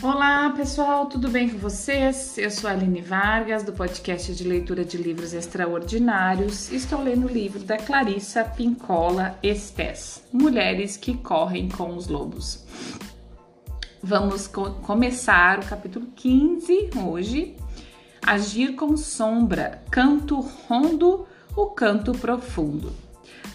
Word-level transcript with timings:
Olá 0.00 0.50
pessoal, 0.50 1.06
tudo 1.06 1.28
bem 1.28 1.50
com 1.50 1.58
vocês? 1.58 2.38
Eu 2.38 2.52
sou 2.52 2.70
a 2.70 2.72
Aline 2.72 3.02
Vargas, 3.02 3.64
do 3.64 3.72
podcast 3.72 4.32
de 4.32 4.44
leitura 4.44 4.84
de 4.84 4.96
livros 4.96 5.32
extraordinários. 5.32 6.70
Estou 6.70 7.02
lendo 7.02 7.26
o 7.26 7.28
livro 7.28 7.58
da 7.64 7.76
Clarissa 7.76 8.44
Pincola 8.44 9.36
Estes, 9.42 10.22
Mulheres 10.32 10.96
que 10.96 11.16
Correm 11.16 11.68
com 11.68 11.96
os 11.96 12.06
Lobos. 12.06 12.64
Vamos 14.00 14.46
co 14.46 14.70
começar 14.82 15.58
o 15.58 15.66
capítulo 15.66 16.06
15 16.14 16.90
hoje. 17.04 17.56
Agir 18.24 18.76
com 18.76 18.96
sombra, 18.96 19.82
canto 19.90 20.38
rondo, 20.68 21.26
o 21.56 21.66
canto 21.66 22.12
profundo. 22.12 22.92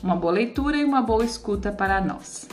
Uma 0.04 0.18
boa 0.18 0.34
leitura 0.34 0.76
e 0.76 0.84
uma 0.84 1.02
boa 1.02 1.24
escuta 1.24 1.72
para 1.72 2.02
nós. 2.02 2.50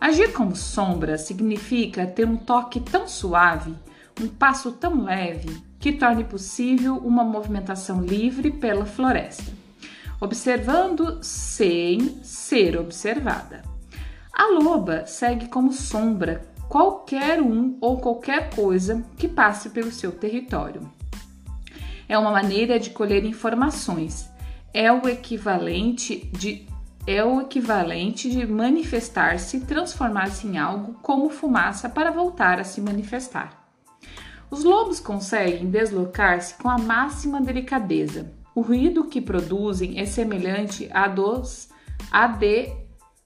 Agir 0.00 0.32
como 0.32 0.54
sombra 0.54 1.18
significa 1.18 2.06
ter 2.06 2.26
um 2.26 2.36
toque 2.36 2.78
tão 2.80 3.08
suave, 3.08 3.74
um 4.20 4.28
passo 4.28 4.72
tão 4.72 5.04
leve, 5.04 5.60
que 5.80 5.92
torne 5.92 6.22
possível 6.22 6.96
uma 6.96 7.24
movimentação 7.24 8.00
livre 8.00 8.50
pela 8.50 8.84
floresta, 8.84 9.52
observando 10.20 11.18
sem 11.22 12.22
ser 12.22 12.78
observada. 12.78 13.62
A 14.32 14.46
loba 14.52 15.04
segue 15.04 15.48
como 15.48 15.72
sombra 15.72 16.48
qualquer 16.68 17.40
um 17.40 17.76
ou 17.80 17.98
qualquer 17.98 18.54
coisa 18.54 19.04
que 19.16 19.26
passe 19.26 19.70
pelo 19.70 19.90
seu 19.90 20.12
território. 20.12 20.88
É 22.08 22.16
uma 22.16 22.30
maneira 22.30 22.78
de 22.78 22.90
colher 22.90 23.24
informações, 23.24 24.30
é 24.72 24.92
o 24.92 25.08
equivalente 25.08 26.26
de 26.32 26.67
é 27.10 27.24
o 27.24 27.40
equivalente 27.40 28.28
de 28.28 28.46
manifestar-se, 28.46 29.60
transformar-se 29.60 30.46
em 30.46 30.58
algo 30.58 30.92
como 31.00 31.30
fumaça 31.30 31.88
para 31.88 32.10
voltar 32.10 32.60
a 32.60 32.64
se 32.64 32.82
manifestar. 32.82 33.66
Os 34.50 34.62
lobos 34.62 35.00
conseguem 35.00 35.70
deslocar-se 35.70 36.54
com 36.56 36.68
a 36.68 36.76
máxima 36.76 37.40
delicadeza. 37.40 38.30
O 38.54 38.60
ruído 38.60 39.04
que 39.04 39.22
produzem 39.22 39.98
é 39.98 40.04
semelhante 40.04 40.86
a 40.92 41.08
dos 41.08 41.70
a 42.12 42.26
de 42.26 42.76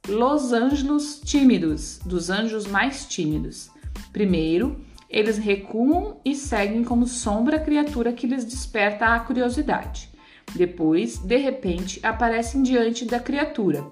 Los 0.06 0.52
Angelos 0.52 1.20
tímidos, 1.24 1.98
dos 2.04 2.30
anjos 2.30 2.68
mais 2.68 3.04
tímidos. 3.04 3.68
Primeiro, 4.12 4.80
eles 5.10 5.38
recuam 5.38 6.20
e 6.24 6.36
seguem 6.36 6.84
como 6.84 7.04
sombra 7.04 7.56
a 7.56 7.60
criatura 7.60 8.12
que 8.12 8.28
lhes 8.28 8.44
desperta 8.44 9.06
a 9.06 9.18
curiosidade. 9.18 10.11
Depois, 10.54 11.18
de 11.18 11.36
repente, 11.36 11.98
aparecem 12.02 12.62
diante 12.62 13.04
da 13.04 13.18
criatura, 13.18 13.86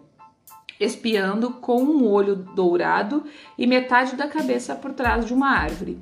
espiando 0.79 1.51
com 1.53 1.83
um 1.83 2.07
olho 2.07 2.37
dourado 2.37 3.25
e 3.57 3.67
metade 3.67 4.17
da 4.17 4.29
cabeça 4.29 4.75
por 4.75 4.93
trás 4.93 5.25
de 5.25 5.33
uma 5.33 5.51
árvore. 5.51 5.99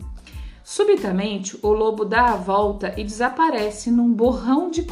Subitamente, 0.64 1.58
o 1.62 1.68
lobo 1.68 2.04
dá 2.04 2.32
a 2.32 2.36
volta 2.36 2.92
e 2.96 3.04
desaparece 3.04 3.90
num 3.90 4.12
borrão 4.12 4.70
de 4.70 4.82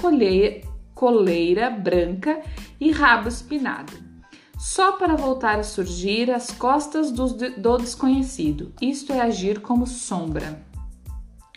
coleira 0.95 1.69
branca 1.71 2.41
e 2.81 2.91
rabo 2.91 3.29
espinado, 3.29 3.93
só 4.59 4.93
para 4.93 5.17
voltar 5.17 5.59
a 5.59 5.63
surgir 5.63 6.31
às 6.31 6.51
costas 6.51 7.13
do, 7.13 7.27
do 7.27 7.77
desconhecido. 7.77 8.73
Isto 8.81 9.13
é 9.13 9.21
agir 9.21 9.61
como 9.61 9.87
sombra. 9.87 10.65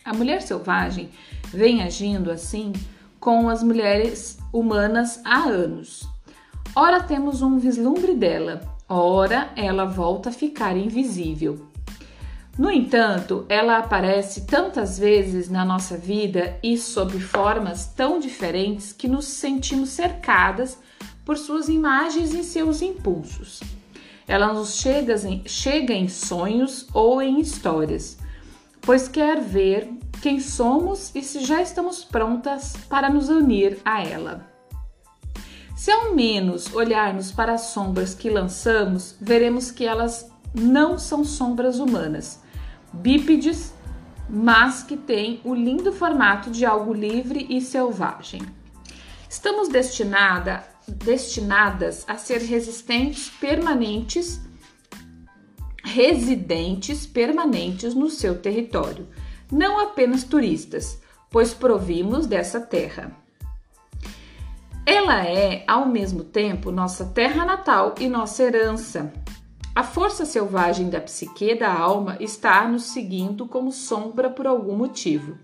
A 0.03 0.13
mulher 0.13 0.41
selvagem 0.41 1.09
vem 1.53 1.81
agindo 1.81 2.29
assim 2.29 2.73
com 3.19 3.49
as 3.49 3.61
mulheres 3.61 4.37
humanas 4.53 5.21
há 5.25 5.43
anos. 5.43 6.07
Ora 6.75 7.01
temos 7.01 7.41
um 7.41 7.57
vislumbre 7.57 8.13
dela, 8.13 8.61
ora 8.87 9.49
ela 9.55 9.85
volta 9.85 10.29
a 10.29 10.33
ficar 10.33 10.77
invisível. 10.77 11.67
No 12.57 12.69
entanto, 12.69 13.45
ela 13.47 13.77
aparece 13.77 14.45
tantas 14.45 14.99
vezes 14.99 15.49
na 15.49 15.63
nossa 15.63 15.97
vida 15.97 16.59
e 16.61 16.77
sob 16.77 17.17
formas 17.19 17.85
tão 17.85 18.19
diferentes 18.19 18.91
que 18.91 19.07
nos 19.07 19.25
sentimos 19.25 19.89
cercadas 19.89 20.77
por 21.23 21.37
suas 21.37 21.69
imagens 21.69 22.33
e 22.33 22.43
seus 22.43 22.81
impulsos. 22.81 23.61
Ela 24.27 24.53
nos 24.53 24.75
chega 24.75 25.15
em, 25.27 25.41
chega 25.45 25.93
em 25.93 26.07
sonhos 26.07 26.85
ou 26.93 27.21
em 27.21 27.39
histórias, 27.39 28.17
pois 28.81 29.07
quer 29.07 29.39
ver 29.39 29.89
quem 30.19 30.39
somos 30.39 31.11
e 31.15 31.23
se 31.23 31.43
já 31.45 31.61
estamos 31.61 32.03
prontas 32.03 32.75
para 32.89 33.09
nos 33.09 33.29
unir 33.29 33.79
a 33.83 34.03
ela. 34.03 34.47
Se 35.75 35.91
ao 35.91 36.13
menos 36.13 36.73
olharmos 36.73 37.31
para 37.31 37.53
as 37.53 37.61
sombras 37.61 38.13
que 38.13 38.29
lançamos, 38.29 39.15
veremos 39.19 39.71
que 39.71 39.85
elas 39.85 40.29
não 40.53 40.99
são 40.99 41.23
sombras 41.23 41.79
humanas, 41.79 42.41
bípedes, 42.91 43.73
mas 44.29 44.83
que 44.83 44.97
têm 44.97 45.39
o 45.43 45.55
lindo 45.55 45.91
formato 45.93 46.51
de 46.51 46.65
algo 46.65 46.93
livre 46.93 47.47
e 47.49 47.61
selvagem. 47.61 48.41
Estamos 49.29 49.69
destinada, 49.69 50.63
destinadas 50.87 52.03
a 52.07 52.15
ser 52.15 52.41
resistentes 52.41 53.29
permanentes, 53.39 54.41
residentes 55.83 57.05
permanentes 57.05 57.93
no 57.95 58.09
seu 58.09 58.39
território 58.39 59.07
não 59.51 59.79
apenas 59.79 60.23
turistas, 60.23 61.01
pois 61.29 61.53
provimos 61.53 62.25
dessa 62.27 62.59
terra. 62.59 63.11
Ela 64.85 65.23
é, 65.23 65.63
ao 65.67 65.85
mesmo 65.85 66.23
tempo, 66.23 66.71
nossa 66.71 67.05
terra 67.05 67.45
natal 67.45 67.93
e 67.99 68.07
nossa 68.07 68.43
herança. 68.43 69.13
A 69.75 69.83
força 69.83 70.25
selvagem 70.25 70.89
da 70.89 70.99
psique 70.99 71.53
da 71.53 71.71
alma 71.71 72.17
está 72.19 72.67
nos 72.67 72.85
seguindo 72.85 73.47
como 73.47 73.71
sombra 73.71 74.29
por 74.29 74.47
algum 74.47 74.75
motivo. 74.75 75.37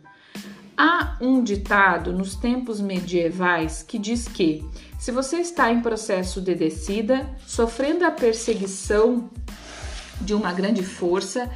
Há 0.75 1.15
um 1.21 1.41
ditado 1.41 2.11
nos 2.11 2.35
tempos 2.35 2.81
medievais 2.81 3.81
que 3.81 3.97
diz 3.97 4.27
que, 4.27 4.67
se 4.99 5.11
você 5.11 5.37
está 5.37 5.71
em 5.71 5.79
processo 5.79 6.41
de 6.41 6.53
descida, 6.53 7.29
sofrendo 7.45 8.03
a 8.03 8.11
perseguição 8.11 9.29
de 10.19 10.33
uma 10.33 10.51
grande 10.51 10.83
força, 10.83 11.49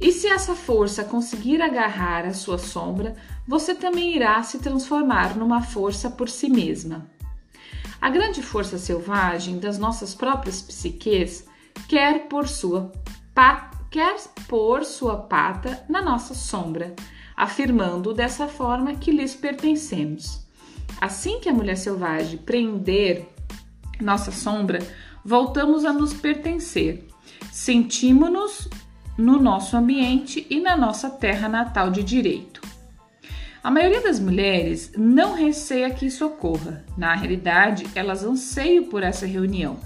e 0.00 0.12
se 0.12 0.28
essa 0.28 0.54
força 0.54 1.02
conseguir 1.02 1.60
agarrar 1.60 2.24
a 2.24 2.32
sua 2.32 2.56
sombra, 2.56 3.16
você 3.46 3.74
também 3.74 4.14
irá 4.14 4.40
se 4.42 4.58
transformar 4.58 5.36
numa 5.36 5.60
força 5.60 6.08
por 6.08 6.28
si 6.28 6.48
mesma. 6.48 7.10
A 8.00 8.08
grande 8.08 8.40
força 8.40 8.78
selvagem 8.78 9.58
das 9.58 9.76
nossas 9.76 10.14
próprias 10.14 10.62
psiques 10.62 11.44
quer 11.88 12.28
por 12.28 12.46
sua 12.46 12.92
pata, 13.34 13.76
quer 13.90 14.16
pôr 14.46 14.84
sua 14.84 15.16
pata 15.16 15.84
na 15.88 16.00
nossa 16.00 16.32
sombra, 16.32 16.94
afirmando 17.36 18.14
dessa 18.14 18.46
forma 18.46 18.94
que 18.94 19.10
lhes 19.10 19.34
pertencemos. 19.34 20.46
Assim 21.00 21.40
que 21.40 21.48
a 21.48 21.52
mulher 21.52 21.76
selvagem 21.76 22.38
prender 22.38 23.28
nossa 24.00 24.30
sombra, 24.30 24.78
voltamos 25.24 25.84
a 25.84 25.92
nos 25.92 26.14
pertencer. 26.14 27.04
Sentimos-nos 27.50 28.68
no 29.18 29.40
nosso 29.42 29.76
ambiente 29.76 30.46
e 30.48 30.60
na 30.60 30.76
nossa 30.76 31.10
terra 31.10 31.48
natal 31.48 31.90
de 31.90 32.04
direito. 32.04 32.62
A 33.62 33.70
maioria 33.70 34.00
das 34.00 34.20
mulheres 34.20 34.92
não 34.96 35.34
receia 35.34 35.90
que 35.90 36.06
isso 36.06 36.24
ocorra. 36.24 36.84
Na 36.96 37.16
realidade, 37.16 37.84
elas 37.96 38.22
anseiam 38.22 38.84
por 38.84 39.02
essa 39.02 39.26
reunião. 39.26 39.76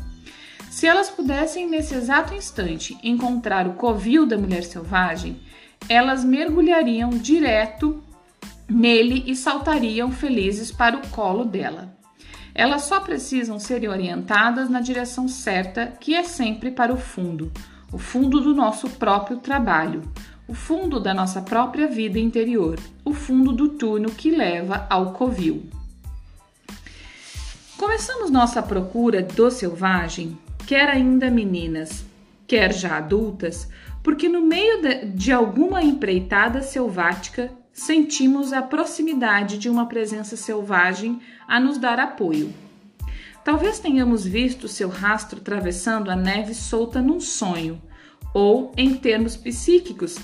Se 0.70 0.86
elas 0.86 1.08
pudessem, 1.08 1.68
nesse 1.68 1.94
exato 1.94 2.34
instante, 2.34 2.96
encontrar 3.02 3.66
o 3.66 3.72
covil 3.72 4.26
da 4.26 4.36
mulher 4.36 4.62
selvagem, 4.62 5.40
elas 5.88 6.22
mergulhariam 6.22 7.10
direto 7.10 8.02
nele 8.68 9.24
e 9.26 9.34
saltariam 9.34 10.12
felizes 10.12 10.70
para 10.70 10.96
o 10.96 11.08
colo 11.08 11.44
dela. 11.44 11.96
Elas 12.54 12.82
só 12.82 13.00
precisam 13.00 13.58
ser 13.58 13.88
orientadas 13.88 14.68
na 14.68 14.80
direção 14.80 15.26
certa, 15.26 15.86
que 15.98 16.14
é 16.14 16.22
sempre 16.22 16.70
para 16.70 16.92
o 16.92 16.98
fundo, 16.98 17.50
o 17.92 17.98
fundo 17.98 18.40
do 18.40 18.54
nosso 18.54 18.88
próprio 18.90 19.36
trabalho, 19.36 20.02
o 20.48 20.54
fundo 20.54 20.98
da 20.98 21.12
nossa 21.12 21.42
própria 21.42 21.86
vida 21.86 22.18
interior, 22.18 22.78
o 23.04 23.12
fundo 23.12 23.52
do 23.52 23.68
túnel 23.68 24.10
que 24.10 24.30
leva 24.30 24.86
ao 24.88 25.12
covil. 25.12 25.64
Começamos 27.76 28.30
nossa 28.30 28.62
procura 28.62 29.22
do 29.22 29.50
selvagem, 29.50 30.38
quer 30.66 30.88
ainda 30.88 31.30
meninas, 31.30 32.04
quer 32.46 32.72
já 32.72 32.96
adultas, 32.96 33.68
porque 34.02 34.28
no 34.28 34.40
meio 34.40 34.80
de 35.14 35.32
alguma 35.32 35.82
empreitada 35.82 36.62
selvática 36.62 37.50
sentimos 37.72 38.52
a 38.52 38.62
proximidade 38.62 39.58
de 39.58 39.68
uma 39.68 39.86
presença 39.86 40.36
selvagem 40.36 41.20
a 41.46 41.58
nos 41.58 41.78
dar 41.78 41.98
apoio. 41.98 42.52
Talvez 43.44 43.80
tenhamos 43.80 44.24
visto 44.24 44.68
seu 44.68 44.88
rastro 44.88 45.40
atravessando 45.40 46.10
a 46.10 46.16
neve 46.16 46.54
solta 46.54 47.02
num 47.02 47.20
sonho, 47.20 47.82
ou 48.32 48.72
em 48.76 48.94
termos 48.94 49.36
psíquicos, 49.36 50.16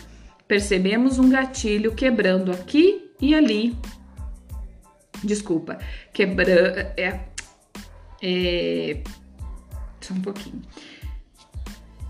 percebemos 0.47 1.19
um 1.19 1.29
gatilho 1.29 1.95
quebrando 1.95 2.53
aqui 2.53 3.11
e 3.21 3.35
ali. 3.35 3.77
Desculpa, 5.23 5.79
quebrando. 6.13 6.79
É, 6.97 7.29
é, 8.23 9.03
só 10.01 10.15
um 10.15 10.21
pouquinho. 10.21 10.63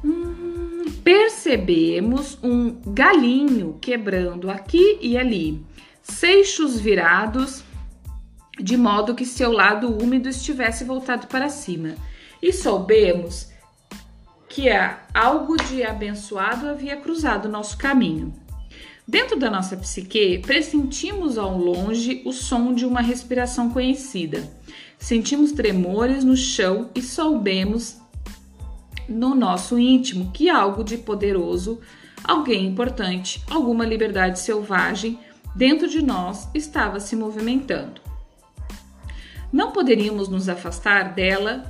Hum, 0.05 0.85
percebemos 1.03 2.39
um 2.43 2.81
galinho 2.87 3.79
quebrando 3.81 4.51
aqui 4.51 4.99
e 5.01 5.17
ali, 5.17 5.65
seixos 6.03 6.79
virados, 6.79 7.65
de 8.61 8.77
modo 8.77 9.15
que 9.15 9.25
seu 9.25 9.53
lado 9.53 9.89
úmido 9.89 10.29
estivesse 10.29 10.85
voltado 10.85 11.27
para 11.27 11.49
cima, 11.49 11.95
e 12.43 12.53
soubemos 12.53 13.49
que 14.49 14.69
algo 15.15 15.57
de 15.57 15.85
abençoado 15.85 16.69
havia 16.69 16.97
cruzado 16.97 17.49
nosso 17.49 17.77
caminho. 17.77 18.33
Dentro 19.07 19.39
da 19.39 19.51
nossa 19.51 19.77
psique, 19.77 20.39
pressentimos 20.39 21.39
ao 21.39 21.57
longe 21.57 22.23
o 22.27 22.33
som 22.33 22.75
de 22.75 22.85
uma 22.85 23.01
respiração 23.01 23.71
conhecida. 23.71 24.51
Sentimos 24.99 25.53
tremores 25.53 26.25
no 26.25 26.37
chão 26.37 26.91
e 26.95 27.01
soubemos 27.01 27.97
no 29.09 29.35
nosso 29.35 29.79
íntimo 29.79 30.31
que 30.33 30.51
algo 30.51 30.85
de 30.85 30.99
poderoso, 30.99 31.81
alguém 32.23 32.67
importante, 32.67 33.43
alguma 33.51 33.87
liberdade 33.87 34.41
selvagem 34.41 35.19
dentro 35.55 35.89
de 35.89 36.03
nós 36.03 36.49
estava 36.55 37.01
se 37.01 37.17
movimentando. 37.17 38.08
Não 39.53 39.73
poderíamos 39.73 40.29
nos 40.29 40.49
afastar 40.49 41.15
dela, 41.15 41.65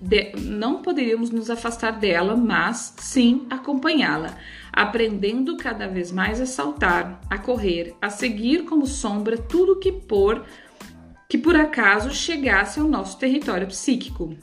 de, 0.00 0.32
não 0.36 0.82
poderíamos 0.82 1.30
nos 1.30 1.48
afastar 1.48 1.92
dela, 1.92 2.36
mas 2.36 2.94
sim 2.98 3.46
acompanhá-la, 3.48 4.36
aprendendo 4.72 5.56
cada 5.56 5.86
vez 5.86 6.12
mais 6.12 6.40
a 6.40 6.46
saltar, 6.46 7.20
a 7.30 7.38
correr, 7.38 7.94
a 8.00 8.10
seguir 8.10 8.64
como 8.64 8.86
sombra 8.86 9.38
tudo 9.38 9.78
que 9.78 9.92
por 9.92 10.44
que 11.28 11.38
por 11.38 11.56
acaso 11.56 12.10
chegasse 12.10 12.78
ao 12.78 12.86
nosso 12.86 13.18
território 13.18 13.66
psíquico. 13.66 14.36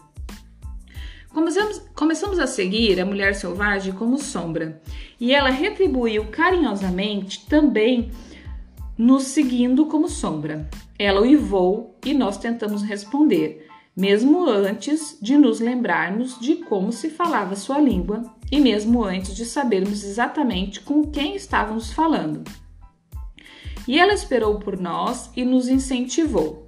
Começamos, 1.29 1.79
começamos 1.95 2.39
a 2.39 2.47
seguir 2.47 2.99
a 2.99 3.05
mulher 3.05 3.33
selvagem 3.33 3.93
como 3.93 4.17
sombra, 4.17 4.81
e 5.17 5.33
ela 5.33 5.49
retribuiu 5.49 6.25
carinhosamente 6.25 7.45
também 7.45 8.11
nos 8.97 9.23
seguindo 9.23 9.85
como 9.85 10.09
sombra. 10.09 10.69
Ela 11.03 11.21
uivou 11.21 11.97
e 12.05 12.13
nós 12.13 12.37
tentamos 12.37 12.83
responder, 12.83 13.67
mesmo 13.97 14.47
antes 14.47 15.17
de 15.19 15.35
nos 15.35 15.59
lembrarmos 15.59 16.39
de 16.39 16.57
como 16.57 16.91
se 16.91 17.09
falava 17.09 17.55
sua 17.55 17.79
língua 17.79 18.21
e 18.51 18.59
mesmo 18.59 19.03
antes 19.03 19.35
de 19.35 19.43
sabermos 19.43 20.03
exatamente 20.03 20.79
com 20.79 21.03
quem 21.07 21.35
estávamos 21.35 21.91
falando. 21.91 22.43
E 23.87 23.97
ela 23.97 24.13
esperou 24.13 24.59
por 24.59 24.79
nós 24.79 25.31
e 25.35 25.43
nos 25.43 25.67
incentivou. 25.67 26.67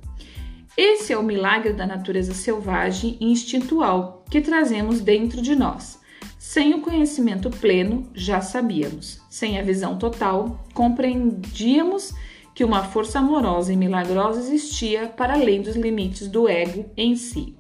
Esse 0.75 1.13
é 1.13 1.17
o 1.17 1.21
milagre 1.21 1.71
da 1.71 1.85
natureza 1.85 2.33
selvagem 2.33 3.15
e 3.19 3.31
instintual 3.31 4.25
que 4.31 4.41
trazemos 4.41 4.99
dentro 4.99 5.43
de 5.43 5.55
nós. 5.55 5.99
Sem 6.39 6.73
o 6.73 6.81
conhecimento 6.81 7.51
pleno, 7.51 8.09
já 8.15 8.41
sabíamos. 8.41 9.21
Sem 9.29 9.59
a 9.59 9.61
visão 9.61 9.95
total, 9.95 10.65
compreendíamos 10.73 12.15
que 12.53 12.63
uma 12.63 12.83
força 12.83 13.19
amorosa 13.19 13.73
e 13.73 13.77
milagrosa 13.77 14.39
existia 14.39 15.07
para 15.07 15.33
além 15.33 15.61
dos 15.61 15.75
limites 15.75 16.27
do 16.27 16.47
ego 16.47 16.89
em 16.95 17.15
si. 17.15 17.55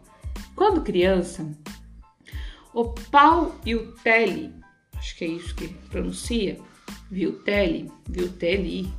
Quando 0.55 0.81
criança, 0.81 1.45
o 2.73 2.85
Paul 2.85 3.55
e 3.65 3.75
o 3.75 3.91
Telly, 4.03 4.53
acho 4.95 5.17
que 5.17 5.25
é 5.25 5.27
isso 5.27 5.55
que 5.55 5.67
pronuncia, 5.89 6.59
viu 7.09 7.39
Telly, 7.39 7.91
viu 8.07 8.31
Telly, 8.31 8.91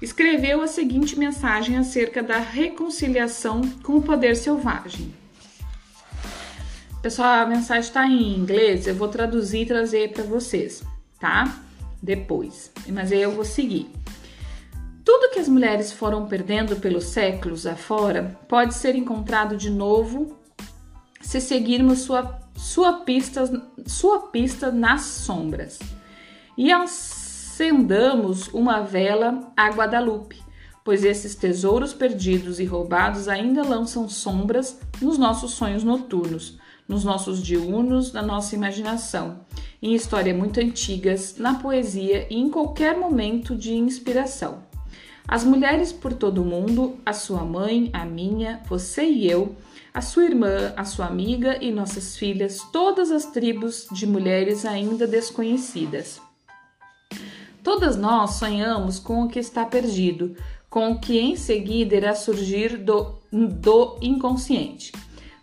escreveu 0.00 0.60
a 0.60 0.66
seguinte 0.66 1.18
mensagem 1.18 1.76
acerca 1.78 2.22
da 2.22 2.38
reconciliação 2.38 3.62
com 3.82 3.96
o 3.96 4.02
poder 4.02 4.36
selvagem. 4.36 5.14
Pessoal, 7.00 7.42
a 7.42 7.46
mensagem 7.46 7.82
está 7.82 8.06
em 8.06 8.36
inglês, 8.36 8.86
eu 8.86 8.94
vou 8.94 9.08
traduzir 9.08 9.62
e 9.62 9.66
trazer 9.66 10.12
para 10.12 10.24
vocês, 10.24 10.82
tá? 11.20 11.62
Depois, 12.02 12.72
mas 12.88 13.12
eu 13.12 13.30
vou 13.30 13.44
seguir. 13.44 13.90
Que 15.36 15.40
as 15.40 15.48
mulheres 15.50 15.92
foram 15.92 16.24
perdendo 16.24 16.76
pelos 16.76 17.04
séculos 17.04 17.66
afora 17.66 18.38
pode 18.48 18.72
ser 18.72 18.94
encontrado 18.94 19.54
de 19.54 19.68
novo 19.68 20.34
se 21.20 21.42
seguirmos 21.42 21.98
sua, 21.98 22.40
sua, 22.56 23.00
pista, 23.00 23.44
sua 23.84 24.28
pista 24.28 24.72
nas 24.72 25.02
sombras. 25.02 25.78
E 26.56 26.72
acendamos 26.72 28.48
uma 28.48 28.80
vela 28.80 29.52
a 29.54 29.68
Guadalupe, 29.68 30.42
pois 30.82 31.04
esses 31.04 31.34
tesouros 31.34 31.92
perdidos 31.92 32.58
e 32.58 32.64
roubados 32.64 33.28
ainda 33.28 33.62
lançam 33.62 34.08
sombras 34.08 34.80
nos 35.02 35.18
nossos 35.18 35.50
sonhos 35.50 35.84
noturnos, 35.84 36.58
nos 36.88 37.04
nossos 37.04 37.42
diurnos, 37.42 38.10
na 38.10 38.22
nossa 38.22 38.54
imaginação, 38.54 39.40
em 39.82 39.92
histórias 39.92 40.34
muito 40.34 40.58
antigas, 40.60 41.36
na 41.36 41.56
poesia 41.56 42.26
e 42.30 42.36
em 42.36 42.48
qualquer 42.48 42.96
momento 42.96 43.54
de 43.54 43.74
inspiração. 43.74 44.64
As 45.28 45.42
mulheres 45.42 45.92
por 45.92 46.12
todo 46.12 46.42
o 46.42 46.44
mundo, 46.44 46.98
a 47.04 47.12
sua 47.12 47.44
mãe, 47.44 47.90
a 47.92 48.04
minha, 48.04 48.62
você 48.68 49.04
e 49.04 49.28
eu, 49.28 49.56
a 49.92 50.00
sua 50.00 50.24
irmã, 50.24 50.72
a 50.76 50.84
sua 50.84 51.06
amiga 51.06 51.58
e 51.60 51.72
nossas 51.72 52.16
filhas, 52.16 52.60
todas 52.72 53.10
as 53.10 53.26
tribos 53.26 53.88
de 53.90 54.06
mulheres 54.06 54.64
ainda 54.64 55.06
desconhecidas. 55.06 56.20
Todas 57.64 57.96
nós 57.96 58.34
sonhamos 58.34 59.00
com 59.00 59.24
o 59.24 59.28
que 59.28 59.40
está 59.40 59.64
perdido, 59.64 60.36
com 60.70 60.92
o 60.92 61.00
que 61.00 61.18
em 61.18 61.34
seguida 61.34 61.96
irá 61.96 62.14
surgir 62.14 62.76
do, 62.76 63.18
do 63.32 63.98
inconsciente. 64.00 64.92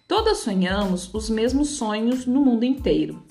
Todas 0.07 0.38
sonhamos 0.38 1.13
os 1.13 1.29
mesmos 1.29 1.69
sonhos 1.69 2.25
no 2.25 2.39
mundo 2.39 2.63
inteiro. 2.63 3.21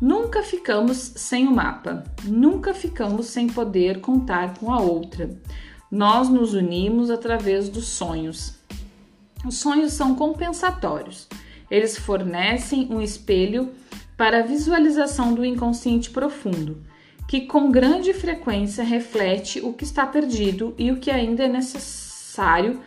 Nunca 0.00 0.44
ficamos 0.44 0.96
sem 1.16 1.48
o 1.48 1.50
mapa, 1.50 2.04
nunca 2.22 2.72
ficamos 2.72 3.26
sem 3.26 3.48
poder 3.48 4.00
contar 4.00 4.56
com 4.56 4.72
a 4.72 4.78
outra. 4.78 5.36
Nós 5.90 6.28
nos 6.28 6.54
unimos 6.54 7.10
através 7.10 7.68
dos 7.68 7.86
sonhos. 7.86 8.54
Os 9.46 9.56
sonhos 9.56 9.92
são 9.92 10.14
compensatórios. 10.14 11.28
Eles 11.70 11.96
fornecem 11.96 12.88
um 12.90 13.00
espelho 13.00 13.72
para 14.16 14.40
a 14.40 14.42
visualização 14.42 15.34
do 15.34 15.44
inconsciente 15.44 16.10
profundo 16.10 16.82
que 17.28 17.42
com 17.42 17.70
grande 17.70 18.14
frequência 18.14 18.82
reflete 18.82 19.60
o 19.60 19.74
que 19.74 19.84
está 19.84 20.06
perdido 20.06 20.74
e 20.78 20.90
o 20.90 20.96
que 20.96 21.10
ainda 21.10 21.44
é 21.44 21.48
necessário 21.48 22.80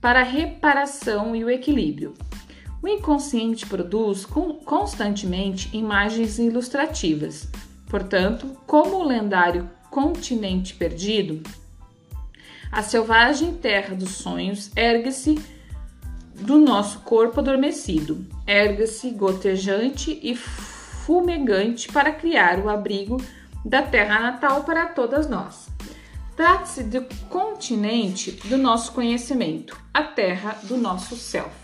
para 0.00 0.20
a 0.20 0.24
reparação 0.24 1.34
e 1.36 1.44
o 1.44 1.48
equilíbrio. 1.48 2.12
O 2.82 2.88
inconsciente 2.88 3.64
produz 3.64 4.26
constantemente 4.26 5.70
imagens 5.72 6.40
ilustrativas. 6.40 7.48
Portanto, 7.88 8.48
como 8.66 8.96
o 8.96 9.04
lendário 9.04 9.70
continente 9.90 10.74
perdido, 10.74 11.40
a 12.74 12.82
selvagem 12.82 13.54
terra 13.54 13.94
dos 13.94 14.16
sonhos 14.16 14.68
ergue-se 14.74 15.40
do 16.34 16.58
nosso 16.58 16.98
corpo 17.00 17.38
adormecido, 17.38 18.26
ergue-se 18.44 19.10
gotejante 19.10 20.18
e 20.20 20.34
fumegante 20.34 21.86
para 21.92 22.10
criar 22.10 22.58
o 22.58 22.68
abrigo 22.68 23.22
da 23.64 23.80
terra 23.80 24.18
natal 24.18 24.64
para 24.64 24.86
todas 24.86 25.28
nós. 25.28 25.68
Trata-se 26.36 26.82
do 26.82 27.02
continente 27.28 28.32
do 28.48 28.58
nosso 28.58 28.90
conhecimento, 28.90 29.80
a 29.94 30.02
terra 30.02 30.58
do 30.64 30.76
nosso 30.76 31.14
self. 31.14 31.54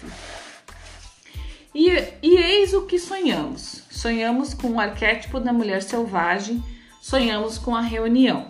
E, 1.74 1.88
e 2.22 2.36
eis 2.36 2.72
o 2.72 2.86
que 2.86 3.00
sonhamos: 3.00 3.82
sonhamos 3.90 4.54
com 4.54 4.74
o 4.74 4.80
arquétipo 4.80 5.40
da 5.40 5.52
mulher 5.52 5.82
selvagem, 5.82 6.62
sonhamos 7.00 7.58
com 7.58 7.74
a 7.74 7.80
reunião. 7.80 8.46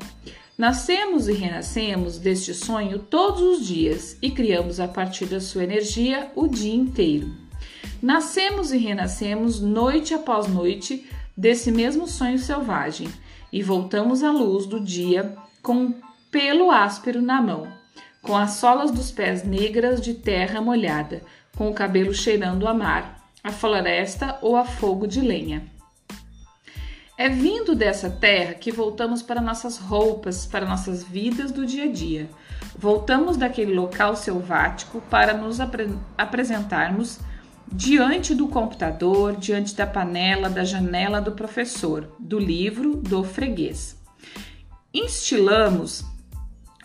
Nascemos 0.61 1.27
e 1.27 1.33
renascemos 1.33 2.19
deste 2.19 2.53
sonho 2.53 2.99
todos 2.99 3.41
os 3.41 3.67
dias 3.67 4.19
e 4.21 4.31
criamos 4.31 4.79
a 4.79 4.87
partir 4.87 5.25
da 5.25 5.41
sua 5.41 5.65
energia 5.65 6.31
o 6.37 6.47
dia 6.47 6.75
inteiro. 6.75 7.33
Nascemos 8.03 8.71
e 8.71 8.77
renascemos 8.77 9.59
noite 9.59 10.13
após 10.13 10.47
noite 10.49 11.09
desse 11.35 11.73
mesmo 11.73 12.07
sonho 12.07 12.39
selvagem 12.39 13.09
e 13.51 13.63
voltamos 13.63 14.23
à 14.23 14.31
luz 14.31 14.67
do 14.67 14.79
dia 14.79 15.35
com 15.63 15.77
um 15.77 15.95
pelo 16.31 16.71
áspero 16.71 17.23
na 17.23 17.41
mão, 17.41 17.67
com 18.21 18.37
as 18.37 18.51
solas 18.51 18.91
dos 18.91 19.11
pés 19.11 19.43
negras 19.43 19.99
de 19.99 20.13
terra 20.13 20.61
molhada, 20.61 21.23
com 21.57 21.71
o 21.71 21.75
cabelo 21.75 22.13
cheirando 22.13 22.69
a 22.69 22.75
mar, 22.75 23.31
a 23.43 23.51
floresta 23.51 24.39
ou 24.43 24.55
a 24.57 24.67
fogo 24.67 25.07
de 25.07 25.23
lenha. 25.23 25.70
É 27.21 27.29
vindo 27.29 27.75
dessa 27.75 28.09
terra 28.09 28.55
que 28.55 28.73
voltamos 28.73 29.21
para 29.21 29.43
nossas 29.43 29.77
roupas, 29.77 30.47
para 30.47 30.65
nossas 30.65 31.05
vidas 31.05 31.53
do 31.53 31.67
dia 31.67 31.85
a 31.85 31.93
dia. 31.93 32.31
Voltamos 32.79 33.37
daquele 33.37 33.75
local 33.75 34.17
selvático 34.17 35.03
para 35.11 35.35
nos 35.35 35.61
apre 35.61 35.95
apresentarmos 36.17 37.21
diante 37.71 38.35
do 38.35 38.49
computador, 38.49 39.37
diante 39.37 39.75
da 39.75 39.87
panela, 39.87 40.49
da 40.49 40.65
janela 40.65 41.21
do 41.21 41.33
professor, 41.33 42.11
do 42.19 42.39
livro, 42.39 42.97
do 42.97 43.23
freguês. 43.23 44.01
Instilamos 44.95 46.03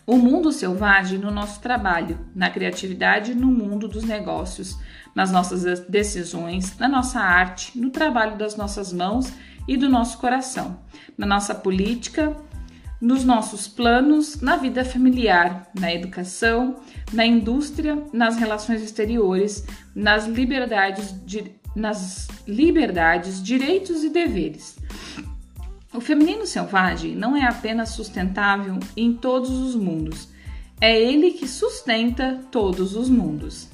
o 0.06 0.18
mundo 0.18 0.52
selvagem 0.52 1.18
no 1.18 1.32
nosso 1.32 1.62
trabalho, 1.62 2.20
na 2.36 2.50
criatividade, 2.50 3.34
no 3.34 3.48
mundo 3.48 3.88
dos 3.88 4.04
negócios, 4.04 4.78
nas 5.16 5.32
nossas 5.32 5.80
decisões, 5.88 6.78
na 6.78 6.90
nossa 6.90 7.22
arte, 7.22 7.80
no 7.80 7.90
trabalho 7.90 8.38
das 8.38 8.58
nossas 8.58 8.92
mãos 8.92 9.32
e 9.68 9.78
do 9.78 9.90
nosso 9.90 10.18
coração, 10.20 10.80
na 11.18 11.26
nossa 11.26 11.54
política, 11.54 12.36
nos 13.02 13.24
nossos 13.24 13.68
planos, 13.68 14.42
na 14.42 14.56
vida 14.56 14.86
familiar, 14.86 15.70
na 15.78 15.94
educação, 15.94 16.78
na 17.14 17.26
indústria, 17.26 18.02
nas 18.14 18.38
relações 18.38 18.82
exteriores, 18.82 19.66
nas 19.94 20.26
liberdades, 20.26 21.14
nas 21.76 22.28
liberdades, 22.48 23.44
direitos 23.44 24.04
e 24.04 24.10
deveres. 24.10 24.78
O 25.94 26.02
feminino 26.02 26.46
selvagem 26.46 27.16
não 27.16 27.36
é 27.36 27.46
apenas 27.46 27.90
sustentável 27.90 28.80
em 28.98 29.14
todos 29.14 29.50
os 29.50 29.76
mundos, 29.76 30.30
é 30.82 31.00
ele 31.00 31.32
que 31.32 31.48
sustenta 31.48 32.42
todos 32.52 32.96
os 32.96 33.10
mundos. 33.10 33.70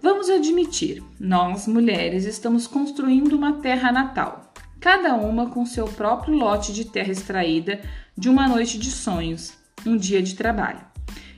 Vamos 0.00 0.30
admitir, 0.30 1.02
nós 1.18 1.66
mulheres 1.66 2.24
estamos 2.26 2.66
construindo 2.66 3.32
uma 3.32 3.54
terra 3.54 3.90
natal, 3.90 4.45
cada 4.86 5.16
uma 5.16 5.50
com 5.50 5.66
seu 5.66 5.86
próprio 5.86 6.36
lote 6.36 6.72
de 6.72 6.84
terra 6.84 7.10
extraída 7.10 7.80
de 8.16 8.28
uma 8.28 8.46
noite 8.46 8.78
de 8.78 8.92
sonhos, 8.92 9.58
um 9.84 9.96
dia 9.96 10.22
de 10.22 10.36
trabalho. 10.36 10.78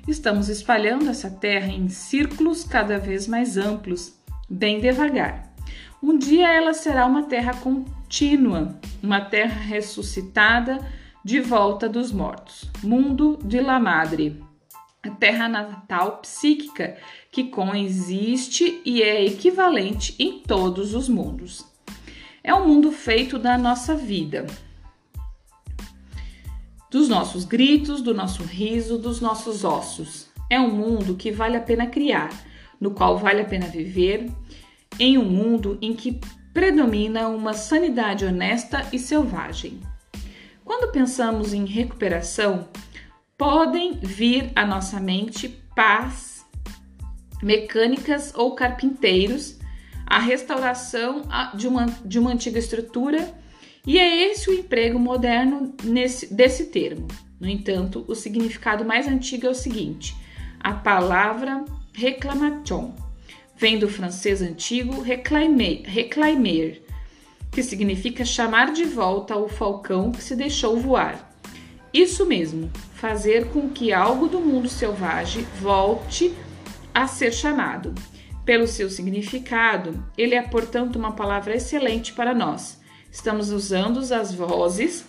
Estamos 0.07 0.51
espalhando 0.51 1.09
essa 1.09 1.31
terra 1.31 1.69
em 1.69 1.89
círculos 1.89 2.63
cada 2.63 2.99
vez 2.99 3.27
mais 3.27 3.57
amplos, 3.57 4.13
bem 4.51 4.81
devagar. 4.81 5.51
Um 6.03 6.19
dia 6.19 6.47
ela 6.47 6.75
será 6.75 7.07
uma 7.07 7.23
terra 7.23 7.55
contínua, 7.55 8.79
uma 9.03 9.23
terra 9.23 9.63
ressuscitada 9.63 10.87
de 11.25 11.41
volta 11.41 11.89
dos 11.89 12.13
mortos. 12.13 12.71
Mundo 12.83 13.39
de 13.43 13.63
La 13.63 13.81
Madre 13.81 14.45
a 15.03 15.11
terra 15.11 15.49
natal 15.49 16.19
psíquica 16.19 16.99
que 17.31 17.45
coexiste 17.45 18.83
e 18.85 19.03
é 19.03 19.25
equivalente 19.25 20.15
em 20.19 20.41
todos 20.41 20.93
os 20.93 21.09
mundos. 21.09 21.68
É 22.49 22.55
um 22.55 22.67
mundo 22.67 22.91
feito 22.91 23.39
da 23.39 23.59
nossa 23.59 23.95
vida, 23.95 24.47
dos 26.91 27.07
nossos 27.07 27.45
gritos, 27.45 28.01
do 28.01 28.15
nosso 28.15 28.43
riso, 28.43 28.97
dos 28.97 29.21
nossos 29.21 29.65
ossos. 29.65 30.31
É 30.49 30.59
um 30.59 30.71
mundo 30.71 31.15
que 31.15 31.31
vale 31.31 31.59
a 31.59 31.61
pena 31.61 31.87
criar, 31.87 32.31
no 32.81 32.93
qual 32.93 33.19
vale 33.19 33.43
a 33.43 33.45
pena 33.45 33.67
viver, 33.67 34.31
em 34.99 35.19
um 35.19 35.27
mundo 35.27 35.77
em 35.83 35.93
que 35.93 36.19
predomina 36.55 37.29
uma 37.29 37.53
sanidade 37.53 38.25
honesta 38.25 38.89
e 38.95 38.99
selvagem. 38.99 39.83
Quando 40.65 40.91
pensamos 40.91 41.53
em 41.53 41.67
recuperação, 41.67 42.67
podem 43.37 44.01
vir 44.01 44.53
à 44.57 44.65
nossa 44.65 44.99
mente 44.99 45.51
paz, 45.77 46.47
mecânicas 47.43 48.33
ou 48.35 48.55
carpinteiros, 48.55 49.58
a 50.09 50.19
restauração 50.19 51.23
de 51.55 51.69
uma, 51.69 51.87
de 52.05 52.19
uma 52.19 52.33
antiga 52.33 52.59
estrutura, 52.59 53.33
e 53.87 53.99
é 53.99 54.31
esse 54.31 54.49
o 54.49 54.55
emprego 54.55 54.99
moderno 54.99 55.75
nesse, 55.85 56.33
desse 56.33 56.67
termo. 56.67 57.07
No 57.39 57.49
entanto, 57.49 58.05
o 58.09 58.15
significado 58.15 58.85
mais 58.85 59.07
antigo 59.07 59.47
é 59.47 59.51
o 59.51 59.55
seguinte: 59.55 60.17
a 60.59 60.73
palavra 60.73 61.65
reclamation 61.93 62.95
vem 63.57 63.79
do 63.79 63.89
francês 63.89 64.41
antigo 64.41 65.03
reclamer, 65.03 66.83
que 67.53 67.63
significa 67.63 68.25
chamar 68.25 68.73
de 68.73 68.85
volta 68.85 69.37
o 69.37 69.49
falcão 69.49 70.11
que 70.11 70.23
se 70.23 70.35
deixou 70.35 70.79
voar. 70.79 71.29
Isso 71.93 72.25
mesmo, 72.27 72.71
fazer 72.95 73.49
com 73.49 73.69
que 73.69 73.93
algo 73.93 74.29
do 74.29 74.41
mundo 74.41 74.69
selvagem 74.69 75.47
volte 75.61 76.35
a 76.95 77.07
ser 77.07 77.33
chamado. 77.33 77.95
Pelo 78.49 78.67
seu 78.67 78.89
significado, 78.89 80.03
ele 80.17 80.35
é, 80.35 80.41
portanto, 80.41 80.97
uma 80.97 81.13
palavra 81.13 81.55
excelente 81.55 82.15
para 82.15 82.35
nós. 82.35 82.81
Estamos 83.13 83.51
usando 83.51 83.99
as 83.99 84.33
vozes 84.33 85.05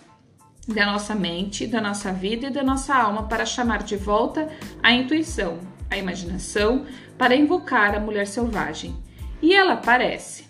da 0.68 0.86
nossa 0.86 1.16
mente, 1.16 1.66
da 1.66 1.80
nossa 1.80 2.12
vida 2.12 2.48
e 2.48 2.52
da 2.52 2.62
nossa 2.62 2.94
alma 2.94 3.30
para 3.30 3.46
chamar 3.46 3.82
de 3.84 3.96
volta 3.96 4.50
a 4.84 4.92
intuição, 4.92 5.58
a 5.90 5.98
imaginação, 5.98 6.86
para 7.18 7.34
invocar 7.34 7.96
a 7.96 8.00
mulher 8.02 8.28
selvagem. 8.28 8.94
E 9.42 9.54
ela 9.54 9.76
aparece. 9.76 10.44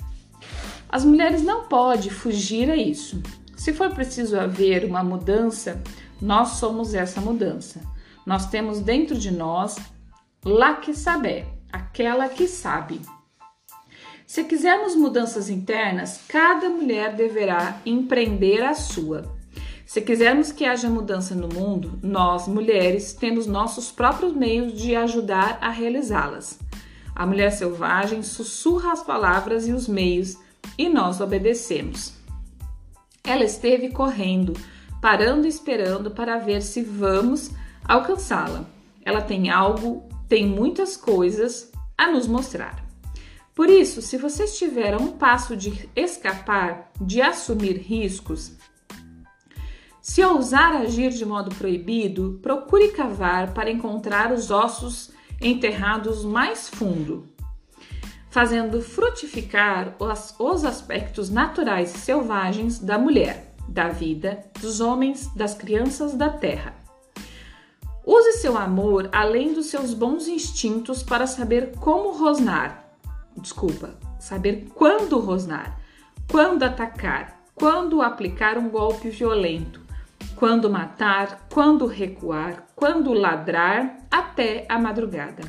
As 0.89 1.05
mulheres 1.05 1.43
não 1.43 1.65
podem 1.65 2.10
fugir 2.10 2.72
a 2.72 2.75
isso. 2.75 3.22
Se 3.55 3.72
for 3.72 3.93
preciso 3.93 4.36
haver 4.36 4.84
uma 4.84 5.03
mudança, 5.03 5.79
nós 6.19 6.53
somos 6.53 6.96
essa 6.96 7.22
mudança. 7.22 7.81
Nós 8.25 8.48
temos 8.48 8.79
dentro 8.79 9.15
de 9.15 9.29
nós 9.29 9.77
lá 10.43 10.74
que 10.74 10.96
saber, 10.96 11.58
aquela 11.71 12.29
que 12.29 12.47
sabe. 12.47 13.01
Se 14.25 14.43
quisermos 14.43 14.95
mudanças 14.95 15.49
internas, 15.49 16.21
cada 16.27 16.69
mulher 16.69 17.15
deverá 17.15 17.81
empreender 17.85 18.61
a 18.63 18.73
sua. 18.73 19.23
Se 19.85 20.01
quisermos 20.01 20.51
que 20.51 20.65
haja 20.65 20.88
mudança 20.88 21.33
no 21.33 21.47
mundo, 21.47 21.97
nós, 22.03 22.47
mulheres, 22.47 23.13
temos 23.13 23.47
nossos 23.47 23.91
próprios 23.91 24.33
meios 24.33 24.79
de 24.79 24.95
ajudar 24.95 25.57
a 25.59 25.71
realizá-las. 25.71 26.59
A 27.15 27.25
mulher 27.25 27.49
selvagem 27.51 28.21
sussurra 28.21 28.91
as 28.91 29.01
palavras 29.01 29.67
e 29.67 29.73
os 29.73 29.88
meios 29.88 30.38
e 30.77 30.88
nós 30.88 31.19
obedecemos. 31.19 32.13
Ela 33.23 33.43
esteve 33.43 33.89
correndo, 33.89 34.53
parando 35.01 35.47
e 35.47 35.49
esperando 35.49 36.11
para 36.11 36.38
ver 36.38 36.61
se 36.61 36.83
vamos 36.83 37.49
alcançá-la. 37.83 38.65
Ela 39.03 39.21
tem 39.21 39.49
algo, 39.49 40.07
tem 40.29 40.45
muitas 40.45 40.95
coisas 40.95 41.71
a 41.98 42.09
nos 42.09 42.27
mostrar. 42.27 42.86
Por 43.53 43.69
isso, 43.69 44.01
se 44.01 44.15
você 44.15 44.45
estiver 44.45 44.93
a 44.93 44.98
um 44.98 45.13
passo 45.13 45.57
de 45.57 45.89
escapar, 45.95 46.91
de 47.01 47.21
assumir 47.21 47.75
riscos, 47.77 48.53
se 50.01 50.24
ousar 50.24 50.74
agir 50.75 51.09
de 51.09 51.25
modo 51.25 51.53
proibido, 51.53 52.39
procure 52.41 52.89
cavar 52.89 53.53
para 53.53 53.69
encontrar 53.69 54.31
os 54.31 54.50
ossos 54.50 55.12
enterrados 55.41 56.24
mais 56.24 56.69
fundo, 56.69 57.27
fazendo 58.29 58.81
frutificar 58.81 59.95
os, 60.00 60.36
os 60.39 60.63
aspectos 60.63 61.29
naturais 61.29 61.93
e 61.93 61.98
selvagens 61.98 62.79
da 62.79 62.98
mulher 62.98 63.50
da 63.69 63.89
vida, 63.89 64.43
dos 64.59 64.81
homens, 64.81 65.27
das 65.36 65.53
crianças 65.53 66.15
da 66.15 66.29
terra. 66.29 66.78
Use 68.11 68.39
seu 68.39 68.57
amor 68.57 69.07
além 69.11 69.53
dos 69.53 69.67
seus 69.67 69.93
bons 69.93 70.27
instintos 70.27 71.03
para 71.03 71.27
saber 71.27 71.75
como 71.79 72.11
rosnar. 72.17 72.85
Desculpa, 73.37 73.99
saber 74.19 74.67
quando 74.73 75.19
rosnar, 75.19 75.79
quando 76.27 76.63
atacar, 76.63 77.43
quando 77.53 78.01
aplicar 78.01 78.57
um 78.57 78.67
golpe 78.67 79.11
violento, 79.11 79.79
quando 80.35 80.71
matar, 80.71 81.47
quando 81.53 81.85
recuar, 81.85 82.65
quando 82.75 83.13
ladrar 83.13 83.99
até 84.09 84.65
a 84.67 84.79
madrugada. 84.79 85.43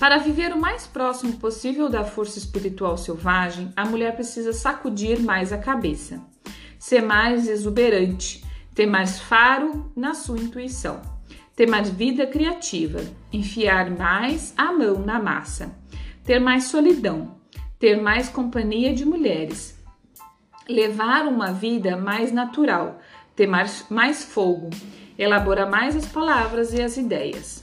Para 0.00 0.18
viver 0.18 0.52
o 0.52 0.60
mais 0.60 0.84
próximo 0.84 1.36
possível 1.36 1.88
da 1.88 2.02
força 2.02 2.38
espiritual 2.38 2.96
selvagem, 2.96 3.72
a 3.76 3.84
mulher 3.84 4.16
precisa 4.16 4.52
sacudir 4.52 5.20
mais 5.20 5.52
a 5.52 5.58
cabeça 5.58 6.20
ser 6.80 7.02
mais 7.02 7.46
exuberante, 7.46 8.42
ter 8.74 8.86
mais 8.86 9.20
faro 9.20 9.92
na 9.94 10.14
sua 10.14 10.38
intuição, 10.38 11.02
ter 11.60 11.68
mais 11.68 11.90
vida 11.90 12.26
criativa, 12.26 13.00
enfiar 13.30 13.90
mais 13.90 14.54
a 14.56 14.72
mão 14.72 15.00
na 15.04 15.20
massa, 15.20 15.76
ter 16.24 16.38
mais 16.38 16.64
solidão, 16.64 17.36
ter 17.78 18.00
mais 18.00 18.30
companhia 18.30 18.94
de 18.94 19.04
mulheres, 19.04 19.78
levar 20.66 21.26
uma 21.26 21.52
vida 21.52 21.98
mais 21.98 22.32
natural, 22.32 22.98
ter 23.36 23.46
mais, 23.46 23.84
mais 23.90 24.24
fogo, 24.24 24.70
elaborar 25.18 25.70
mais 25.70 25.94
as 25.94 26.06
palavras 26.06 26.72
e 26.72 26.80
as 26.80 26.96
ideias. 26.96 27.62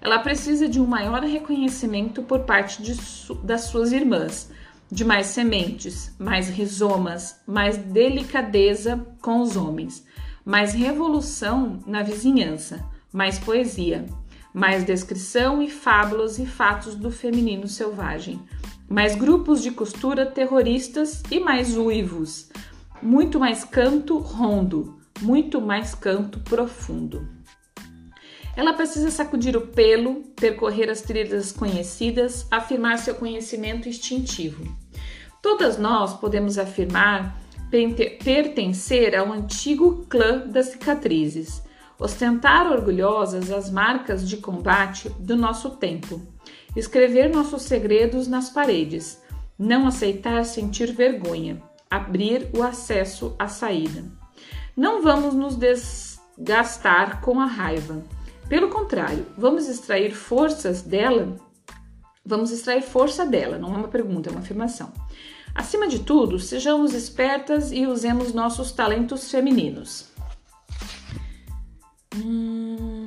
Ela 0.00 0.20
precisa 0.20 0.68
de 0.68 0.80
um 0.80 0.86
maior 0.86 1.20
reconhecimento 1.20 2.22
por 2.22 2.44
parte 2.44 2.80
de, 2.84 2.94
das 3.42 3.62
suas 3.62 3.90
irmãs, 3.90 4.48
de 4.88 5.04
mais 5.04 5.26
sementes, 5.26 6.14
mais 6.20 6.48
rizomas, 6.48 7.42
mais 7.48 7.76
delicadeza 7.76 9.04
com 9.20 9.40
os 9.40 9.56
homens, 9.56 10.06
mais 10.44 10.72
revolução 10.72 11.80
na 11.84 12.00
vizinhança, 12.00 12.93
mais 13.14 13.38
poesia, 13.38 14.06
mais 14.52 14.82
descrição 14.82 15.62
e 15.62 15.70
fábulas 15.70 16.36
e 16.40 16.44
fatos 16.44 16.96
do 16.96 17.12
feminino 17.12 17.68
selvagem, 17.68 18.40
mais 18.90 19.14
grupos 19.14 19.62
de 19.62 19.70
costura 19.70 20.26
terroristas 20.26 21.22
e 21.30 21.38
mais 21.38 21.76
uivos, 21.76 22.50
muito 23.00 23.38
mais 23.38 23.62
canto 23.62 24.18
rondo, 24.18 24.98
muito 25.22 25.60
mais 25.60 25.94
canto 25.94 26.40
profundo. 26.40 27.28
Ela 28.56 28.72
precisa 28.72 29.12
sacudir 29.12 29.56
o 29.56 29.68
pelo, 29.68 30.16
percorrer 30.34 30.90
as 30.90 31.00
trilhas 31.00 31.52
conhecidas, 31.52 32.48
afirmar 32.50 32.98
seu 32.98 33.14
conhecimento 33.14 33.88
instintivo. 33.88 34.76
Todas 35.40 35.78
nós 35.78 36.14
podemos 36.14 36.58
afirmar 36.58 37.40
pertencer 38.24 39.16
ao 39.16 39.32
antigo 39.32 40.04
clã 40.08 40.46
das 40.46 40.66
cicatrizes, 40.66 41.63
ostentar 41.98 42.70
orgulhosas 42.70 43.50
as 43.50 43.70
marcas 43.70 44.28
de 44.28 44.36
combate 44.36 45.08
do 45.18 45.36
nosso 45.36 45.70
tempo, 45.70 46.20
escrever 46.76 47.30
nossos 47.30 47.62
segredos 47.62 48.26
nas 48.26 48.50
paredes, 48.50 49.22
não 49.58 49.86
aceitar 49.86 50.44
sentir 50.44 50.92
vergonha, 50.92 51.62
abrir 51.90 52.48
o 52.56 52.62
acesso 52.62 53.34
à 53.38 53.46
saída. 53.46 54.04
Não 54.76 55.02
vamos 55.02 55.34
nos 55.34 55.56
desgastar 55.56 57.20
com 57.20 57.40
a 57.40 57.46
raiva. 57.46 58.02
Pelo 58.48 58.68
contrário, 58.68 59.26
vamos 59.38 59.68
extrair 59.68 60.12
forças 60.12 60.82
dela. 60.82 61.36
Vamos 62.26 62.50
extrair 62.50 62.82
força 62.82 63.24
dela, 63.24 63.58
não 63.58 63.74
é 63.74 63.78
uma 63.78 63.88
pergunta, 63.88 64.28
é 64.28 64.32
uma 64.32 64.40
afirmação. 64.40 64.92
Acima 65.54 65.86
de 65.86 66.00
tudo, 66.00 66.40
sejamos 66.40 66.94
espertas 66.94 67.70
e 67.70 67.86
usemos 67.86 68.34
nossos 68.34 68.72
talentos 68.72 69.30
femininos. 69.30 70.13
Hum, 72.14 73.04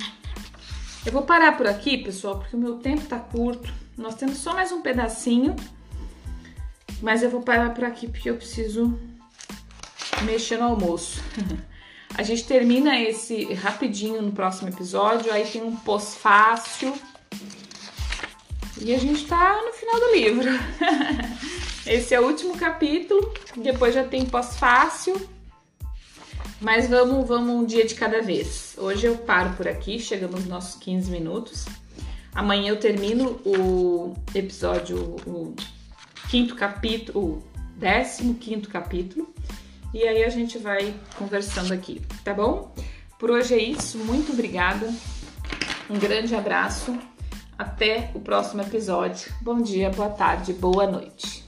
eu 1.06 1.12
vou 1.12 1.22
parar 1.22 1.56
por 1.56 1.66
aqui, 1.66 1.96
pessoal, 1.98 2.38
porque 2.38 2.54
o 2.54 2.58
meu 2.58 2.76
tempo 2.76 3.06
tá 3.06 3.18
curto. 3.18 3.72
Nós 3.96 4.14
temos 4.14 4.38
só 4.38 4.52
mais 4.52 4.70
um 4.72 4.82
pedacinho, 4.82 5.56
mas 7.00 7.22
eu 7.22 7.30
vou 7.30 7.40
parar 7.40 7.70
por 7.70 7.84
aqui 7.84 8.06
porque 8.06 8.28
eu 8.28 8.36
preciso 8.36 8.98
mexer 10.24 10.58
no 10.58 10.64
almoço. 10.64 11.22
A 12.14 12.22
gente 12.22 12.44
termina 12.44 12.98
esse 12.98 13.52
rapidinho 13.54 14.20
no 14.20 14.32
próximo 14.32 14.68
episódio, 14.68 15.32
aí 15.32 15.44
tem 15.44 15.62
um 15.62 15.76
pós-fácil. 15.76 16.92
E 18.80 18.92
a 18.94 18.98
gente 18.98 19.26
tá 19.26 19.60
no 19.64 19.72
final 19.72 20.00
do 20.00 20.12
livro. 20.12 20.50
Esse 21.86 22.14
é 22.14 22.20
o 22.20 22.26
último 22.26 22.56
capítulo, 22.56 23.32
depois 23.56 23.94
já 23.94 24.04
tem 24.04 24.26
pós-fácil. 24.26 25.14
Mas 26.60 26.88
vamos, 26.88 27.26
vamos 27.26 27.54
um 27.54 27.64
dia 27.64 27.86
de 27.86 27.94
cada 27.94 28.20
vez. 28.20 28.74
Hoje 28.76 29.06
eu 29.06 29.16
paro 29.16 29.54
por 29.54 29.68
aqui, 29.68 29.98
chegamos 30.00 30.40
nos 30.40 30.48
nossos 30.48 30.80
15 30.82 31.10
minutos. 31.10 31.66
Amanhã 32.34 32.70
eu 32.70 32.80
termino 32.80 33.40
o 33.44 34.14
episódio, 34.34 35.16
o 35.26 35.54
quinto 36.28 36.56
capítulo, 36.56 37.20
o 37.20 37.42
décimo 37.76 38.34
quinto 38.34 38.68
capítulo. 38.68 39.32
E 39.94 40.02
aí 40.02 40.24
a 40.24 40.28
gente 40.28 40.58
vai 40.58 40.94
conversando 41.16 41.72
aqui, 41.72 42.02
tá 42.24 42.34
bom? 42.34 42.74
Por 43.18 43.30
hoje 43.30 43.54
é 43.54 43.58
isso, 43.58 43.96
muito 43.98 44.32
obrigada. 44.32 44.92
Um 45.88 45.98
grande 45.98 46.34
abraço. 46.34 46.98
Até 47.56 48.10
o 48.14 48.20
próximo 48.20 48.62
episódio. 48.62 49.32
Bom 49.40 49.60
dia, 49.60 49.90
boa 49.90 50.10
tarde, 50.10 50.52
boa 50.52 50.86
noite. 50.86 51.47